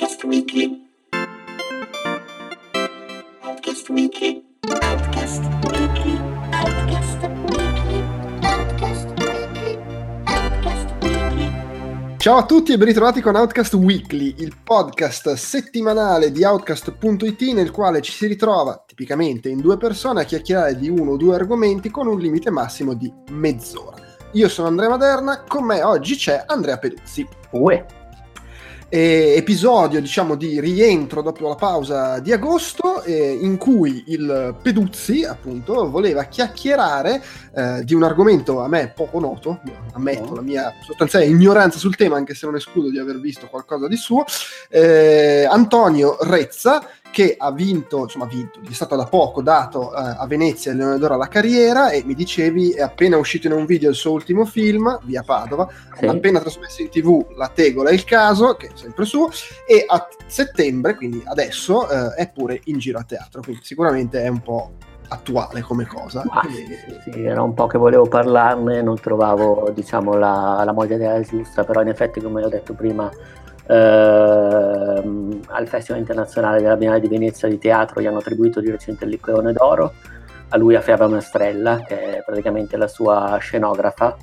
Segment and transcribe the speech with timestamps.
[0.00, 0.88] Outcast Weekly.
[3.42, 4.44] Outcast Weekly.
[4.80, 6.18] Outcast Weekly.
[6.52, 8.06] Outcast Weekly.
[8.40, 9.78] Outcast Weekly.
[10.24, 12.16] Outcast Weekly.
[12.16, 17.70] Ciao a tutti e ben ritrovati con Outcast Weekly, il podcast settimanale di Outcast.it nel
[17.70, 21.90] quale ci si ritrova tipicamente in due persone a chiacchierare di uno o due argomenti
[21.90, 23.98] con un limite massimo di mezz'ora.
[24.32, 27.28] Io sono Andrea Maderna, con me oggi c'è Andrea Peduzzi.
[27.50, 27.84] Uè,
[28.92, 35.22] E episodio diciamo di rientro dopo la pausa di agosto eh, in cui il Peduzzi
[35.22, 37.22] appunto voleva chiacchierare
[37.54, 39.60] eh, di un argomento a me poco noto,
[39.92, 40.34] ammetto Oh.
[40.34, 43.96] la mia sostanziale ignoranza sul tema anche se non escludo di aver visto qualcosa di
[43.96, 44.24] suo,
[44.68, 49.92] eh, Antonio Rezza che ha vinto, insomma ha vinto, gli è stato da poco dato
[49.94, 53.52] eh, a Venezia il Leone d'Oro alla carriera e mi dicevi è appena uscito in
[53.52, 56.06] un video il suo ultimo film, Via Padova, sì.
[56.06, 59.30] appena trasmesso in tv La Tegola e il Caso, che è sempre suo,
[59.66, 64.28] e a settembre, quindi adesso, eh, è pure in giro a teatro, quindi sicuramente è
[64.28, 64.72] un po'
[65.08, 66.22] attuale come cosa.
[66.26, 70.72] Ma E- sì, sì, era un po' che volevo parlarne, non trovavo diciamo, la, la
[70.72, 73.10] modalità giusta, però in effetti come ho detto prima
[73.70, 79.04] ehm, al Festival internazionale della Biennale di Venezia di teatro gli hanno attribuito di recente
[79.04, 79.92] il Leone d'Oro,
[80.48, 84.16] a lui a Fiaba Maestrella, che è praticamente la sua scenografa,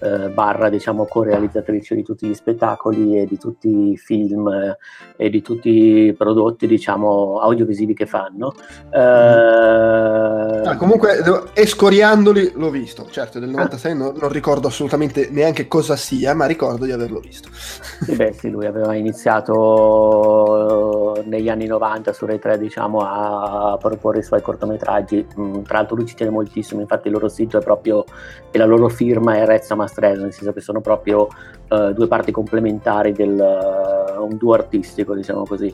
[0.00, 4.76] eh, barra diciamo co-realizzatrice di tutti gli spettacoli e di tutti i film eh,
[5.16, 8.52] e di tutti i prodotti diciamo audiovisivi che fanno.
[8.90, 11.22] Eh, Ah, comunque,
[11.54, 16.84] escoriandoli l'ho visto, certo, del 96 non, non ricordo assolutamente neanche cosa sia, ma ricordo
[16.84, 17.48] di averlo visto.
[18.00, 19.62] Sì, beh, sì, lui aveva iniziato
[21.24, 25.24] negli anni 90 su Rai 3 diciamo, a proporre i suoi cortometraggi.
[25.38, 28.04] Mm, Tra l'altro lui ci tiene moltissimo, infatti il loro sito è proprio
[28.50, 31.28] e la loro firma è Rezza Mastrella, nel senso che sono proprio
[31.68, 35.72] eh, due parti complementari del eh, un duo artistico, diciamo così.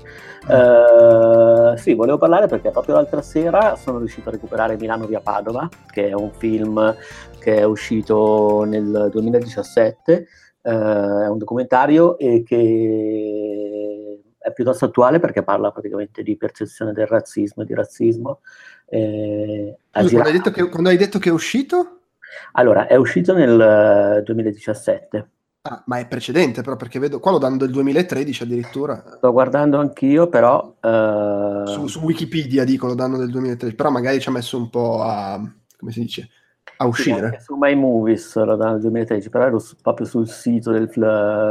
[0.48, 5.68] Eh, sì, volevo parlare perché proprio l'altra sera sono riuscito a recuperare Milano via Padova,
[5.90, 6.94] che è un film
[7.38, 10.26] che è uscito nel 2017
[10.62, 17.06] eh, è un documentario e che è piuttosto attuale perché parla praticamente di percezione del
[17.06, 18.40] razzismo e di razzismo.
[18.86, 22.01] Eh, Scusa, quando, hai detto che, quando hai detto che è uscito?
[22.52, 23.60] Allora, è uscito nel
[24.18, 25.30] eh, 2017.
[25.64, 29.04] Ah, ma è precedente però, perché vedo, qua lo danno del 2013 addirittura.
[29.16, 30.74] Sto guardando anch'io, però...
[30.80, 34.68] eh, Su, su Wikipedia dico lo danno del 2013, però magari ci ha messo un
[34.70, 35.40] po' a,
[35.78, 36.28] come si dice,
[36.76, 37.20] a sì, uscire.
[37.26, 40.88] anche su My Movies lo danno nel 2013, però ero su- proprio sul sito del,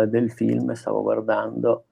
[0.09, 1.85] del film e stavo guardando.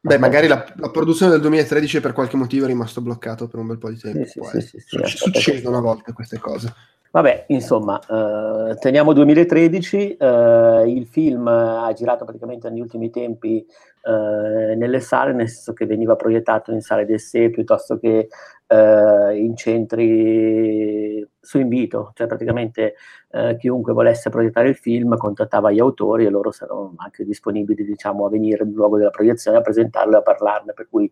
[0.00, 3.66] Beh, magari la, la produzione del 2013 per qualche motivo è rimasto bloccato per un
[3.66, 4.24] bel po' di tempo.
[4.24, 6.72] Sì, sì, sì, sì, succedono a volte queste cose.
[7.10, 13.66] Vabbè, insomma, eh, teniamo 2013, eh, il film ha girato praticamente negli ultimi tempi
[14.02, 18.28] eh, nelle sale, nel senso che veniva proiettato in sale del sé piuttosto che
[18.66, 22.94] eh, in centri su invito, cioè praticamente
[23.30, 28.26] eh, chiunque volesse proiettare il film contattava gli autori e loro saranno anche disponibili diciamo,
[28.26, 31.10] a venire nel luogo della proiezione a presentarlo e a parlarne, per cui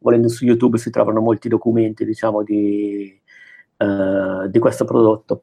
[0.00, 3.20] volendo su YouTube si trovano molti documenti diciamo, di,
[3.76, 5.42] eh, di questo prodotto.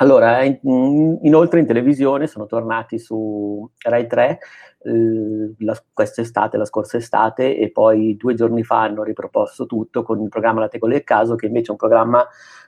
[0.00, 4.38] Allora, in- inoltre in televisione sono tornati su Rai 3
[4.80, 10.20] eh, la- quest'estate, la scorsa estate, e poi due giorni fa hanno riproposto tutto con
[10.22, 12.24] il programma La Tegola del Caso, che invece è un programma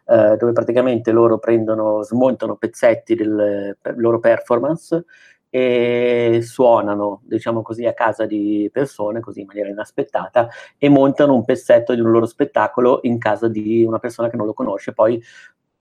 [0.06, 5.04] eh, dove praticamente loro prendono, smontano pezzetti del per- loro performance
[5.52, 10.48] e suonano, diciamo così, a casa di persone, così in maniera inaspettata,
[10.78, 14.46] e montano un pezzetto di un loro spettacolo in casa di una persona che non
[14.46, 15.20] lo conosce, poi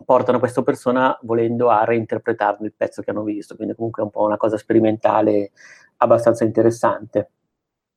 [0.04, 4.12] portano questa persona volendo a reinterpretarne il pezzo che hanno visto, quindi comunque è un
[4.12, 5.52] po' una cosa sperimentale
[5.98, 7.32] abbastanza interessante.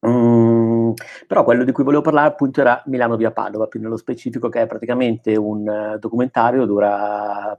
[0.06, 0.92] Mm,
[1.26, 4.62] però quello di cui volevo parlare appunto era Milano via Padova, più nello specifico che
[4.62, 7.56] è praticamente un eh, documentario, dura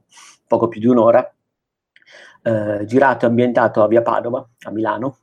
[0.48, 1.34] poco più di un'ora,
[2.44, 5.18] eh, girato e ambientato a via Padova, a Milano,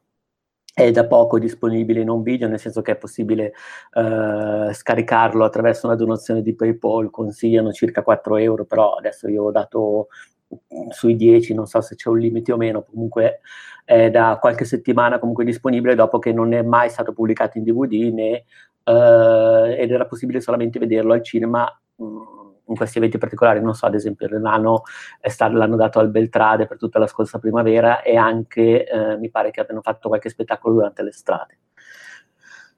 [0.75, 3.53] è da poco disponibile in un video, nel senso che è possibile
[3.95, 9.51] eh, scaricarlo attraverso una donazione di PayPal, consigliano circa 4 euro, però adesso io ho
[9.51, 10.09] dato
[10.55, 13.41] mm, sui 10, non so se c'è un limite o meno, comunque
[13.85, 18.13] è da qualche settimana comunque disponibile dopo che non è mai stato pubblicato in DVD
[18.13, 18.45] né,
[18.85, 21.67] eh, ed era possibile solamente vederlo al cinema
[22.01, 22.40] mm,
[22.71, 24.83] in questi eventi particolari, non so, ad esempio l'anno
[25.21, 29.29] è stato, l'hanno dato al Beltrade per tutta la scorsa primavera e anche eh, mi
[29.29, 31.59] pare che abbiano fatto qualche spettacolo durante l'estate.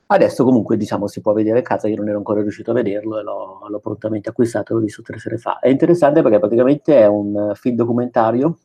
[0.06, 3.18] Adesso comunque diciamo si può vedere a casa, io non ero ancora riuscito a vederlo
[3.18, 5.58] e l'ho, l'ho prontamente acquistato, l'ho visto tre sere fa.
[5.58, 8.58] È interessante perché praticamente è un film documentario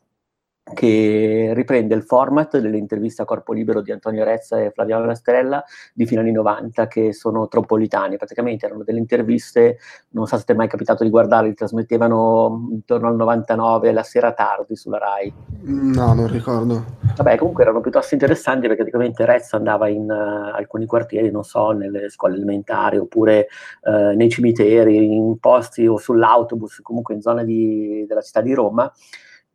[0.74, 6.06] che riprende il format dell'intervista a corpo libero di Antonio Rezza e Flaviano Rastrella di
[6.06, 9.78] fine anni 90 che sono troppolitane, praticamente erano delle interviste,
[10.10, 14.04] non so se ti è mai capitato di guardarle, li trasmettevano intorno al 99 la
[14.04, 15.34] sera tardi sulla RAI.
[15.64, 16.84] No, non ricordo.
[17.16, 21.72] Vabbè, comunque erano piuttosto interessanti perché praticamente Rezza andava in uh, alcuni quartieri, non so,
[21.72, 23.48] nelle scuole elementari oppure
[23.84, 28.92] uh, nei cimiteri, in posti o sull'autobus, comunque in zone di, della città di Roma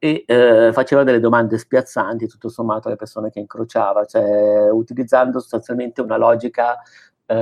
[0.04, 6.00] e eh, faceva delle domande spiazzanti tutto sommato alle persone che incrociava, cioè utilizzando sostanzialmente
[6.00, 6.76] una logica
[7.24, 7.34] eh,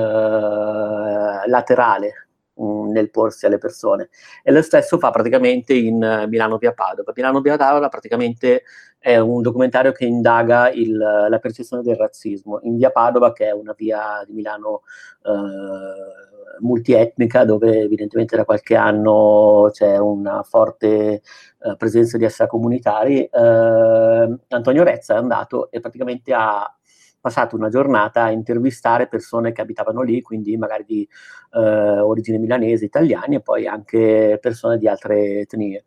[1.47, 2.29] laterale
[2.61, 4.11] mm, nel porsi alle persone.
[4.43, 7.15] E lo stesso fa praticamente in Milano via Padova.
[7.17, 8.65] Milano via Padova praticamente
[9.00, 13.50] è un documentario che indaga il, la percezione del razzismo in via Padova, che è
[13.52, 14.82] una via di Milano
[15.25, 21.23] eh, multietnica dove evidentemente da qualche anno c'è una forte
[21.62, 26.73] eh, presenza di extracomunitari, eh, Antonio Rezza è andato e praticamente ha
[27.20, 31.08] passato una giornata a intervistare persone che abitavano lì, quindi magari di
[31.53, 31.58] eh,
[32.00, 35.85] origine milanese, italiani e poi anche persone di altre etnie.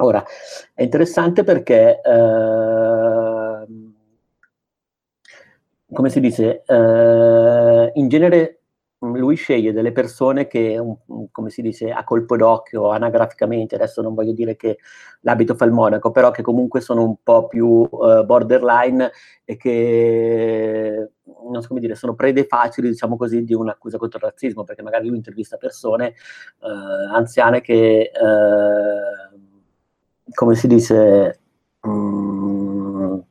[0.00, 0.24] Ora,
[0.74, 3.66] è interessante perché, eh,
[5.92, 8.60] come si dice, eh, in genere
[9.00, 10.80] lui sceglie delle persone che,
[11.32, 14.78] come si dice, a colpo d'occhio, anagraficamente, adesso non voglio dire che
[15.22, 19.10] l'abito fa il monaco, però che comunque sono un po' più uh, borderline
[19.44, 21.10] e che,
[21.50, 24.82] non so come dire, sono prede facili, diciamo così, di un'accusa contro il razzismo, perché
[24.82, 26.14] magari lui intervista persone
[26.60, 29.46] uh, anziane che, uh,
[30.34, 31.40] come si dice,
[31.82, 33.22] um,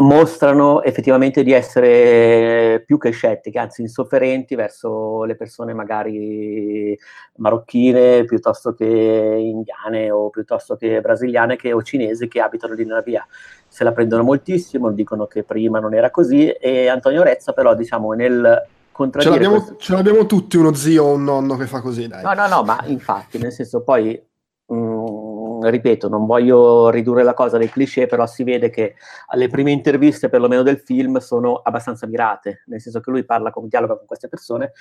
[0.00, 6.98] mostrano effettivamente di essere più che scettiche, anzi insofferenti verso le persone magari
[7.36, 13.02] marocchine piuttosto che indiane o piuttosto che brasiliane che, o cinesi che abitano lì nella
[13.02, 13.26] via.
[13.68, 18.12] Se la prendono moltissimo, dicono che prima non era così e Antonio Rezza però diciamo
[18.12, 19.34] nel contraddire...
[19.34, 19.76] Ce l'abbiamo, questo...
[19.82, 22.22] ce l'abbiamo tutti uno zio o un nonno che fa così, dai.
[22.22, 24.20] No, no, no, ma infatti, nel senso poi...
[24.66, 25.29] Mh, mm,
[25.68, 28.94] ripeto, non voglio ridurre la cosa dei cliché, però si vede che
[29.34, 33.68] le prime interviste, perlomeno del film, sono abbastanza mirate, nel senso che lui parla con
[33.68, 34.72] dialoga con queste persone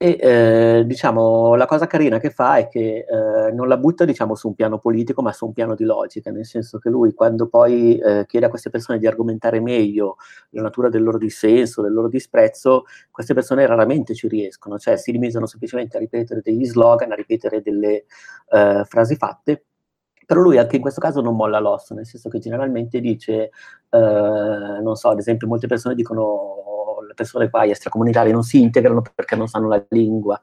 [0.00, 4.36] e eh, diciamo la cosa carina che fa è che eh, non la butta diciamo
[4.36, 7.48] su un piano politico, ma su un piano di logica, nel senso che lui quando
[7.48, 10.16] poi eh, chiede a queste persone di argomentare meglio
[10.50, 15.10] la natura del loro dissenso, del loro disprezzo, queste persone raramente ci riescono, cioè si
[15.10, 18.04] limitano semplicemente a ripetere degli slogan, a ripetere delle
[18.50, 19.64] eh, frasi fatte
[20.28, 23.44] però lui anche in questo caso non molla l'osso, nel senso che generalmente dice,
[23.88, 28.60] eh, non so, ad esempio molte persone dicono le persone qua, gli extracomunitari non si
[28.60, 30.38] integrano perché non sanno la lingua.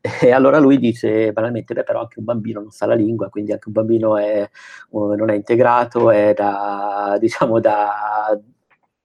[0.22, 3.50] E allora lui dice banalmente, beh, però anche un bambino non sa la lingua, quindi
[3.50, 4.48] anche un bambino è,
[4.92, 8.38] non è integrato, è da, diciamo, da,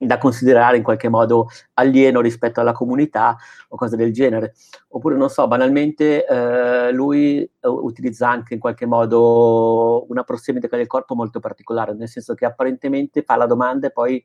[0.05, 3.37] da considerare in qualche modo alieno rispetto alla comunità
[3.69, 4.53] o cose del genere.
[4.89, 10.87] Oppure, non so, banalmente eh, lui eh, utilizza anche in qualche modo una prossemica del
[10.87, 14.23] corpo molto particolare, nel senso che apparentemente fa la domanda e poi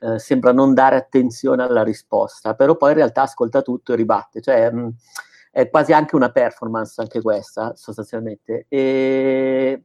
[0.00, 4.40] eh, sembra non dare attenzione alla risposta, però poi in realtà ascolta tutto e ribatte,
[4.40, 4.94] cioè mh,
[5.50, 8.66] è quasi anche una performance anche questa, sostanzialmente.
[8.68, 9.84] E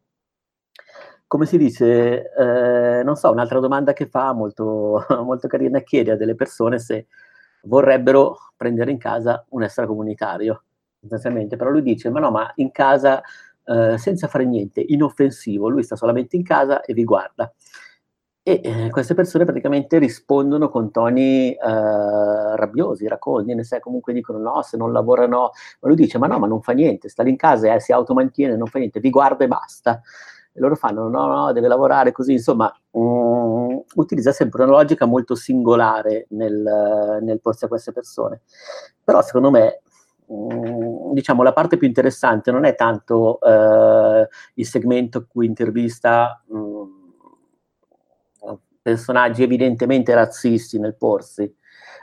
[1.36, 6.16] come si dice, eh, non so, un'altra domanda che fa molto, molto carina, chiede a
[6.16, 7.08] delle persone se
[7.64, 10.64] vorrebbero prendere in casa un extracomunitario,
[10.98, 13.22] sostanzialmente, però lui dice, ma no, ma in casa
[13.66, 17.54] eh, senza fare niente, inoffensivo, lui sta solamente in casa e vi guarda.
[18.42, 24.38] E eh, queste persone praticamente rispondono con toni eh, rabbiosi, racconti, ne sai, comunque dicono
[24.38, 25.52] no, se non lavorano,
[25.82, 27.92] ma lui dice ma no, ma non fa niente, sta lì in casa, eh, si
[27.92, 30.02] automantiene, non fa niente, vi guarda e basta
[30.56, 35.36] e loro fanno no, no, deve lavorare così, insomma, um, utilizza sempre una logica molto
[35.36, 38.42] singolare nel, nel porsi a queste persone.
[39.04, 39.82] Però secondo me
[40.28, 46.42] um, diciamo, la parte più interessante non è tanto uh, il segmento in cui intervista
[46.48, 47.04] um,
[48.82, 51.44] personaggi evidentemente razzisti nel porsi,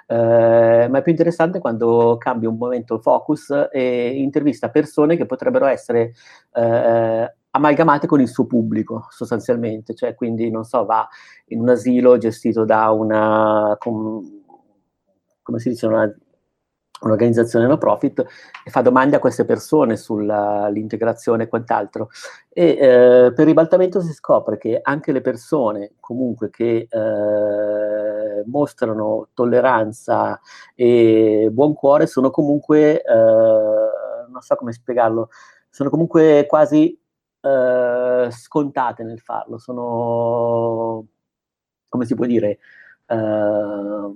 [0.08, 5.24] uh, ma è più interessante quando cambia un momento il focus e intervista persone che
[5.24, 6.12] potrebbero essere
[6.52, 11.06] uh, amalgamate con il suo pubblico sostanzialmente, cioè quindi non so, va
[11.46, 14.22] in un asilo gestito da una, com,
[15.42, 16.10] come si dice, una,
[17.02, 18.24] un'organizzazione no profit
[18.64, 22.08] e fa domande a queste persone sull'integrazione e quant'altro.
[22.48, 30.40] E eh, per ribaltamento si scopre che anche le persone comunque che eh, mostrano tolleranza
[30.74, 35.28] e buon cuore sono comunque, eh, non so come spiegarlo,
[35.68, 36.98] sono comunque quasi
[37.42, 41.06] eh, scontate nel farlo, sono,
[41.88, 42.58] come si può dire,
[43.06, 44.12] eh,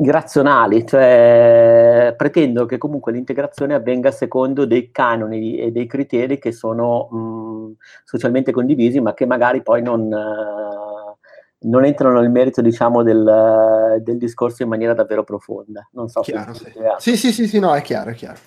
[0.00, 7.08] irrazionali, cioè pretendono che comunque l'integrazione avvenga secondo dei canoni e dei criteri che sono
[7.08, 14.00] mh, socialmente condivisi, ma che magari poi non, uh, non entrano nel merito, diciamo, del,
[14.00, 15.88] del, discorso in maniera davvero profonda.
[15.92, 16.80] Non so chiaro, se sì.
[16.98, 18.38] sì, sì, sì, sì, no, è chiaro, è chiaro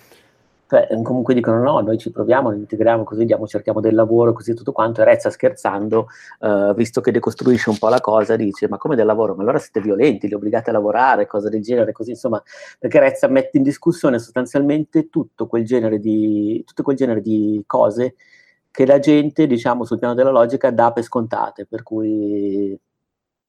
[0.72, 4.54] cioè, comunque dicono no, noi ci proviamo, noi integriamo così, diamo, cerchiamo del lavoro, così
[4.54, 6.06] tutto quanto, e Rezza scherzando,
[6.40, 9.34] uh, visto che decostruisce un po' la cosa, dice ma come del lavoro?
[9.34, 12.42] Ma allora siete violenti, li obbligate a lavorare, cose del genere, così insomma,
[12.78, 18.14] perché Rezza mette in discussione sostanzialmente tutto quel genere di, quel genere di cose
[18.70, 22.80] che la gente, diciamo, sul piano della logica dà per scontate, per cui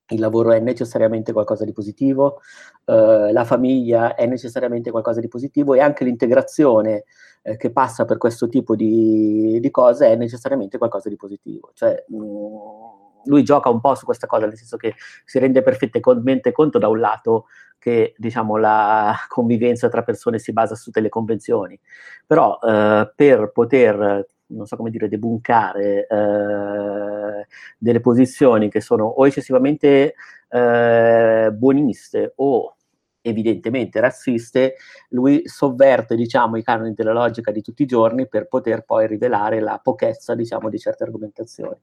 [0.09, 2.41] il lavoro è necessariamente qualcosa di positivo,
[2.85, 7.05] eh, la famiglia è necessariamente qualcosa di positivo e anche l'integrazione
[7.41, 11.71] eh, che passa per questo tipo di, di, cose è necessariamente qualcosa di positivo.
[11.73, 12.23] Cioè, mh, mm,
[13.25, 14.95] lui gioca un po' su questa cosa, nel senso che
[15.25, 17.45] si rende perfettamente conto da un lato
[17.79, 21.77] che diciamo, la convivenza tra persone si basa su delle convenzioni,
[22.25, 27.47] però eh, per poter non so come dire, debunkare eh,
[27.77, 30.15] delle posizioni che sono o eccessivamente
[30.49, 32.75] eh, buoniste o
[33.21, 34.75] evidentemente razziste,
[35.09, 39.61] lui sovverte diciamo, i canoni della logica di tutti i giorni per poter poi rivelare
[39.61, 41.77] la pochezza diciamo, di certe argomentazioni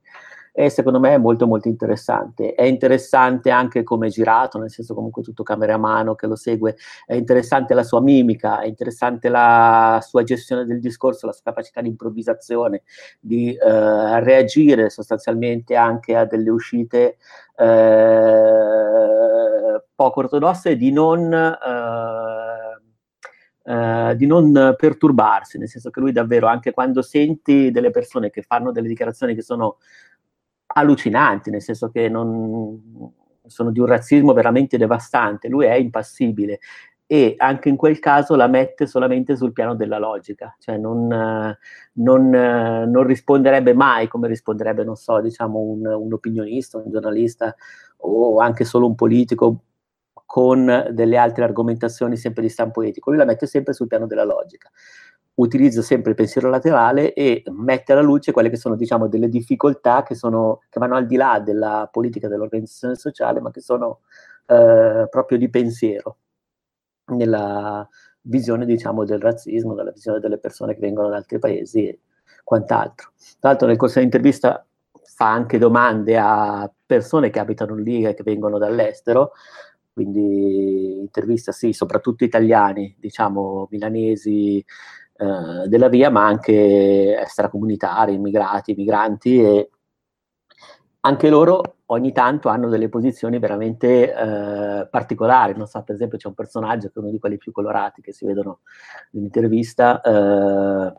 [0.52, 2.54] e secondo me è molto molto interessante.
[2.54, 6.36] È interessante anche come è girato, nel senso comunque tutto camera a mano che lo
[6.36, 6.76] segue,
[7.06, 11.80] è interessante la sua mimica, è interessante la sua gestione del discorso, la sua capacità
[11.80, 12.82] di improvvisazione,
[13.20, 17.16] di eh, reagire sostanzialmente anche a delle uscite
[17.56, 18.60] eh,
[19.94, 21.32] poco ortodosse, di non...
[21.32, 22.28] Eh,
[23.62, 28.40] Uh, di non perturbarsi, nel senso che lui davvero, anche quando senti delle persone che
[28.42, 29.76] fanno delle dichiarazioni che sono
[30.72, 33.12] allucinanti, nel senso che non,
[33.46, 36.60] sono di un razzismo veramente devastante, lui è impassibile
[37.06, 42.28] e anche in quel caso la mette solamente sul piano della logica, cioè non, non,
[42.30, 47.52] non risponderebbe mai come risponderebbe, non so, diciamo un, un, opinionista, un giornalista
[48.02, 49.64] o anche solo un politico
[50.24, 54.24] con delle altre argomentazioni sempre di stampo etico, lui la mette sempre sul piano della
[54.24, 54.70] logica
[55.40, 60.02] utilizza sempre il pensiero laterale e mette alla luce quelle che sono diciamo, delle difficoltà
[60.02, 64.00] che, sono, che vanno al di là della politica dell'organizzazione sociale, ma che sono
[64.46, 66.16] eh, proprio di pensiero
[67.06, 67.88] nella
[68.22, 72.00] visione diciamo, del razzismo, nella visione delle persone che vengono da altri paesi e
[72.44, 73.12] quant'altro.
[73.38, 74.64] Tra l'altro nel corso dell'intervista
[75.14, 79.32] fa anche domande a persone che abitano lì e che vengono dall'estero,
[79.92, 84.64] quindi intervista sì, soprattutto italiani, diciamo milanesi,
[85.20, 89.70] eh, della via, ma anche extracomunitari, immigrati, migranti e
[91.00, 95.54] anche loro ogni tanto hanno delle posizioni veramente eh, particolari.
[95.54, 98.12] Non so, per esempio c'è un personaggio che è uno di quelli più colorati che
[98.12, 98.60] si vedono
[99.10, 100.94] nell'intervista, eh,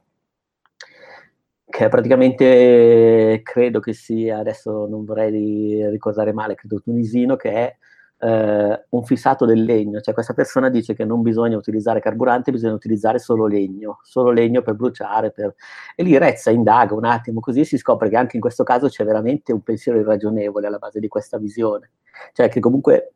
[1.65, 7.75] che praticamente credo che sia, adesso non vorrei ricordare male, credo tunisino, che è
[8.21, 12.73] eh, un fissato del legno, cioè questa persona dice che non bisogna utilizzare carburante, bisogna
[12.73, 15.55] utilizzare solo legno, solo legno per bruciare, per...
[15.95, 19.03] e lì Rezza indaga un attimo così si scopre che anche in questo caso c'è
[19.03, 21.91] veramente un pensiero irragionevole alla base di questa visione,
[22.33, 23.13] cioè che comunque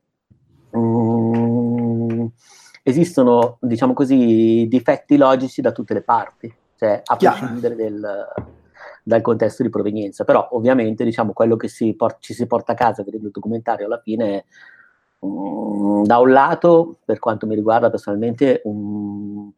[0.75, 2.25] mm,
[2.81, 8.27] esistono, diciamo così, difetti logici da tutte le parti, cioè a prescindere del
[9.07, 10.24] dal contesto di provenienza.
[10.24, 13.85] Però ovviamente diciamo, quello che si por- ci si porta a casa vedendo il documentario
[13.85, 14.45] alla fine è
[16.05, 19.51] da un lato, per quanto mi riguarda personalmente, un,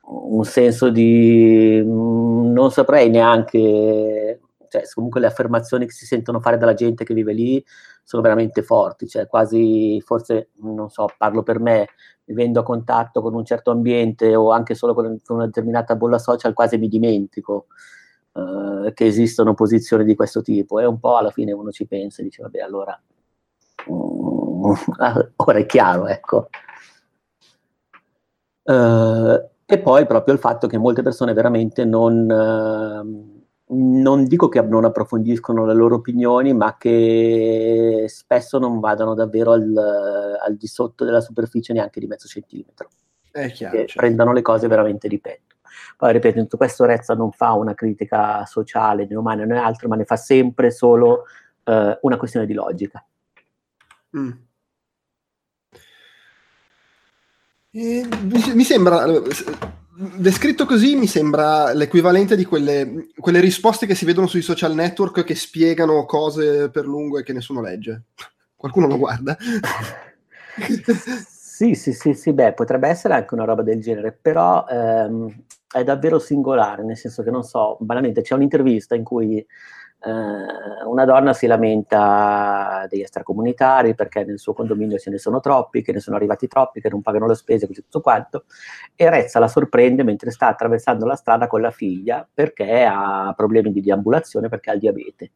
[0.00, 6.56] un senso di mm, non saprei neanche, cioè comunque le affermazioni che si sentono fare
[6.56, 7.64] dalla gente che vive lì
[8.02, 11.88] sono veramente forti, cioè quasi, forse, non so, parlo per me,
[12.24, 16.18] vivendo a contatto con un certo ambiente o anche solo con, con una determinata bolla
[16.18, 17.66] social, quasi mi dimentico
[18.32, 20.80] uh, che esistono posizioni di questo tipo.
[20.80, 22.98] E un po' alla fine uno ci pensa e dice, vabbè, allora
[25.36, 26.48] ora è chiaro, ecco.
[28.62, 34.60] Uh, e poi proprio il fatto che molte persone veramente non, uh, non dico che
[34.60, 41.04] non approfondiscono le loro opinioni, ma che spesso non vadano davvero al, al di sotto
[41.04, 42.88] della superficie neanche di mezzo centimetro.
[43.30, 43.72] È chiaro.
[43.72, 44.00] Che certo.
[44.00, 45.56] prendano le cose veramente di petto.
[45.96, 49.88] Poi ripeto, in tutto questo Rezza non fa una critica sociale, né umana né altro,
[49.88, 51.24] ma ne fa sempre solo
[51.64, 53.04] uh, una questione di logica.
[54.16, 54.30] Mm.
[57.78, 59.04] Mi, mi sembra
[60.16, 65.24] descritto così mi sembra l'equivalente di quelle, quelle risposte che si vedono sui social network
[65.24, 68.04] che spiegano cose per lungo e che nessuno legge.
[68.56, 69.36] Qualcuno lo guarda?
[71.58, 75.42] Sì, sì, sì, sì, beh, potrebbe essere anche una roba del genere, però ehm,
[75.72, 79.44] è davvero singolare, nel senso che non so, banalmente c'è un'intervista in cui
[80.00, 85.82] eh, una donna si lamenta degli extracomunitari perché nel suo condominio ce ne sono troppi,
[85.82, 88.44] che ne sono arrivati troppi, che non pagano le spese, così tutto quanto,
[88.94, 93.72] e Rezza la sorprende mentre sta attraversando la strada con la figlia perché ha problemi
[93.72, 95.30] di deambulazione, perché ha il diabete.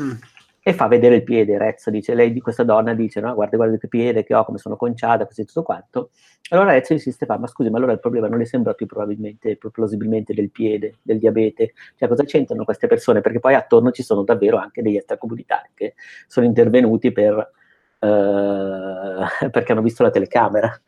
[0.00, 0.12] Mm
[0.60, 1.56] e fa vedere il piede.
[1.58, 4.58] Rez dice, lei di questa donna dice, no, guarda, guarda che piede che ho, come
[4.58, 6.10] sono conciata, così tutto quanto.
[6.50, 9.56] Allora Rez insiste, fa, ma scusi, ma allora il problema non le sembra più probabilmente,
[9.56, 11.72] più plausibilmente del piede, del diabete?
[11.96, 13.20] Cioè, cosa c'entrano queste persone?
[13.20, 15.94] Perché poi attorno ci sono davvero anche degli extracomunitari che
[16.26, 17.50] sono intervenuti per,
[18.00, 20.80] eh, perché hanno visto la telecamera.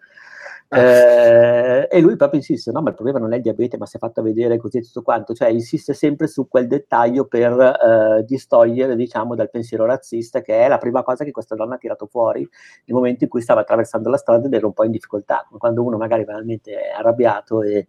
[0.73, 3.97] Eh, e lui proprio insiste, no, ma il problema non è il diabete, ma si
[3.97, 8.25] è fatto vedere così e tutto quanto, cioè insiste sempre su quel dettaglio per eh,
[8.25, 12.07] distogliere, diciamo, dal pensiero razzista, che è la prima cosa che questa donna ha tirato
[12.07, 15.45] fuori nel momento in cui stava attraversando la strada ed era un po' in difficoltà,
[15.59, 17.89] quando uno magari veramente è arrabbiato e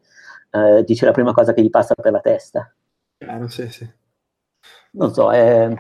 [0.50, 2.74] eh, dice la prima cosa che gli passa per la testa.
[3.18, 3.88] Chiaro, sì, sì.
[4.94, 5.72] Non so, è,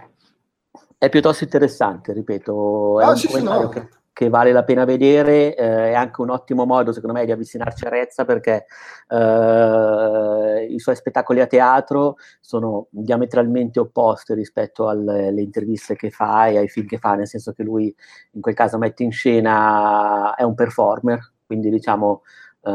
[0.99, 3.69] è piuttosto interessante, ripeto, è ah, un sì, sì, no.
[3.69, 7.31] che che vale la pena vedere, eh, è anche un ottimo modo secondo me di
[7.31, 8.65] avvicinarci a Rezza perché
[9.07, 16.57] eh, i suoi spettacoli a teatro sono diametralmente opposti rispetto alle interviste che fa e
[16.57, 17.93] ai film che fa, nel senso che lui
[18.33, 22.21] in quel caso mette in scena, è un performer, quindi diciamo...
[22.63, 22.69] Eh,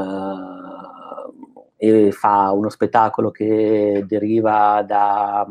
[1.78, 5.46] e fa uno spettacolo che deriva da,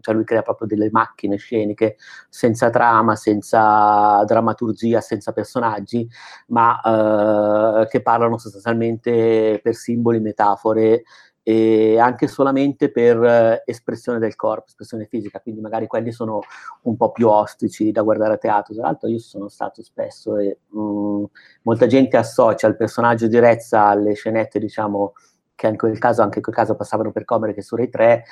[0.00, 1.96] cioè lui crea proprio delle macchine sceniche
[2.28, 6.08] senza trama, senza drammaturgia, senza personaggi,
[6.48, 11.02] ma eh, che parlano sostanzialmente per simboli, metafore
[11.44, 16.40] e anche solamente per espressione del corpo, espressione fisica, quindi magari quelli sono
[16.82, 18.74] un po' più ostici da guardare a teatro.
[18.74, 21.24] Tra l'altro io sono stato spesso e mh, mm,
[21.62, 25.14] molta gente associa il personaggio di Rezza alle scenette, diciamo,
[25.54, 28.24] che in quel caso, anche in quel caso passavano per Comere che su Rai 3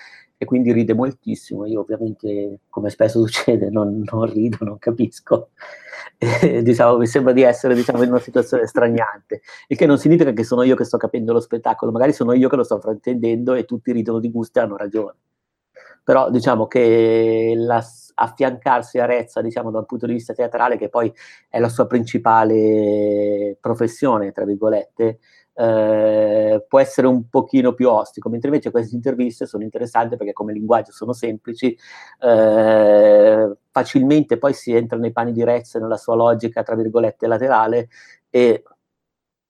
[0.42, 1.66] e quindi ride moltissimo.
[1.66, 5.50] Io ovviamente, come spesso succede, non, non rido, non capisco.
[6.22, 10.32] E, diciamo, mi sembra di essere diciamo, in una situazione straniante, il che non significa
[10.32, 13.54] che sono io che sto capendo lo spettacolo, magari sono io che lo sto fraintendendo
[13.54, 15.16] e tutti ridono di gusto e hanno ragione.
[16.04, 17.82] Però diciamo che la,
[18.14, 21.12] affiancarsi a Rezza, diciamo, da un punto di vista teatrale, che poi
[21.48, 25.20] è la sua principale professione, tra virgolette,
[25.54, 30.52] eh, può essere un pochino più ostico, mentre invece queste interviste sono interessanti perché come
[30.52, 31.76] linguaggio sono semplici,
[32.20, 37.88] eh, facilmente poi si entra nei panni di Rezza nella sua logica, tra virgolette, laterale
[38.30, 38.62] e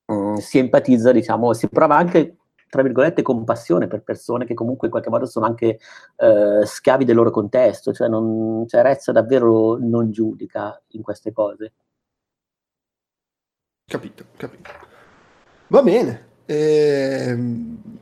[0.06, 2.36] mh, mm, si empatizza, diciamo, si prova anche
[2.70, 5.80] tra virgolette, compassione per persone che comunque in qualche modo sono anche
[6.16, 11.72] eh, schiavi del loro contesto, cioè, non, cioè Rezza davvero non giudica in queste cose.
[13.84, 14.89] Capito, capito.
[15.70, 16.28] Va bene.
[16.46, 17.38] Eh,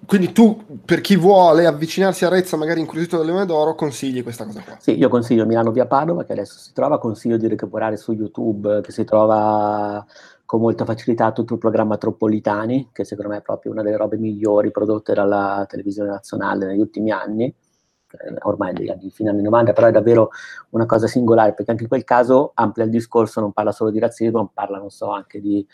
[0.06, 4.46] quindi tu, per chi vuole avvicinarsi a Rezza, magari incuriosito dalle Leone d'Oro, consigli questa
[4.46, 4.76] cosa qua?
[4.80, 8.80] Sì, io consiglio Milano via Padova, che adesso si trova, consiglio di recuperare su YouTube,
[8.80, 10.02] che si trova
[10.46, 14.16] con molta facilità tutto il programma Troppolitani, che secondo me è proprio una delle robe
[14.16, 19.74] migliori prodotte dalla televisione nazionale negli ultimi anni, eh, ormai degli anni, fino anni 90,
[19.74, 20.30] però è davvero
[20.70, 23.98] una cosa singolare, perché anche in quel caso amplia il discorso, non parla solo di
[23.98, 25.66] razzismo, parla, non so, anche di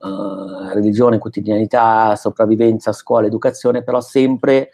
[0.00, 4.70] uh, religione, quotidianità, sopravvivenza, scuola, educazione, però sempre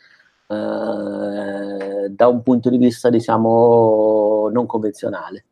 [0.48, 5.46] uh, da un punto di vista, diciamo, non convenzionale.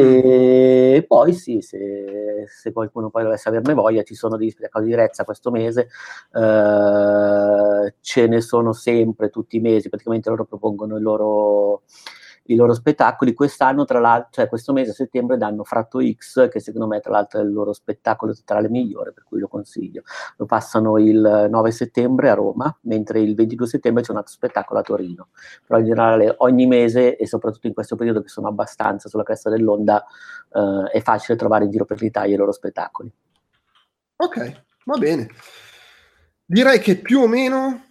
[0.00, 4.94] E poi sì, se, se, qualcuno poi dovesse averne voglia, ci sono degli spettacoli di
[4.94, 5.88] Rezza questo mese,
[6.34, 11.82] eh, ce ne sono sempre tutti i mesi, praticamente loro propongono il loro,
[12.48, 13.34] i loro spettacoli.
[13.34, 17.12] Quest'anno, tra l'altro, cioè questo mese a settembre, danno Fratto X, che secondo me, tra
[17.12, 20.02] l'altro, è il loro spettacolo teatrale migliore, per cui lo consiglio.
[20.36, 24.80] Lo passano il 9 settembre a Roma, mentre il 22 settembre c'è un altro spettacolo
[24.80, 25.28] a Torino.
[25.66, 29.50] Però in generale ogni mese, e soprattutto in questo periodo che sono abbastanza sulla cresta
[29.50, 30.04] dell'onda,
[30.52, 33.12] eh, è facile trovare in giro per l'Italia i loro spettacoli.
[34.16, 35.28] Ok, va bene.
[36.44, 37.87] Direi che più o meno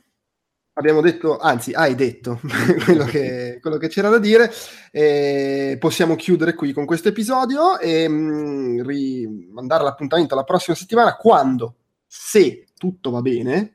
[0.78, 2.40] abbiamo detto, anzi hai detto
[2.86, 4.52] quello, che, quello che, c'era da dire,
[4.92, 11.16] e possiamo chiudere qui con questo episodio e mh, mm, rimandare l'appuntamento alla prossima settimana
[11.16, 13.74] quando, se tutto va bene,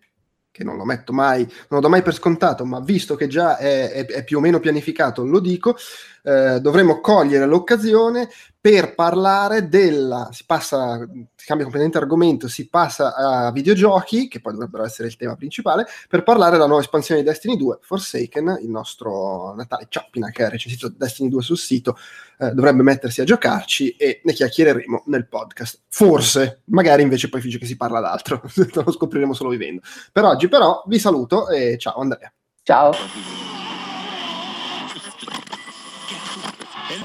[0.52, 3.56] che non lo metto mai, non lo do mai per scontato, ma visto che già
[3.56, 5.76] è, è, è più o meno pianificato, lo dico,
[6.22, 8.28] eh, dovremo cogliere l'occasione
[8.62, 10.96] per parlare della, si passa,
[11.34, 15.84] si cambia completamente argomento, si passa a videogiochi, che poi dovrebbero essere il tema principale,
[16.08, 20.48] per parlare della nuova espansione di Destiny 2, Forsaken, il nostro Natale Ciappina che ha
[20.48, 21.98] recensito Destiny 2 sul sito,
[22.38, 25.80] eh, dovrebbe mettersi a giocarci e ne chiacchiereremo nel podcast.
[25.88, 28.42] Forse, magari invece poi finge che si parla d'altro,
[28.74, 29.80] lo scopriremo solo vivendo.
[30.12, 32.32] Per oggi però vi saluto e ciao Andrea.
[32.62, 33.61] Ciao.